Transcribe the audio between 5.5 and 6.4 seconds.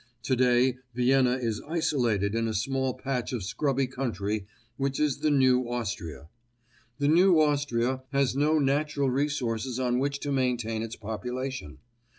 Austria.